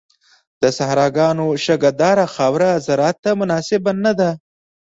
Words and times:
د 0.61 0.63
صحراګانو 0.77 1.45
شګهداره 1.65 2.25
خاوره 2.35 2.69
زراعت 2.85 3.17
ته 3.23 3.31
مناسبه 3.41 3.91
نه 4.03 4.13
ده. 4.19 4.31